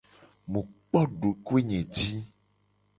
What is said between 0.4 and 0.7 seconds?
Mu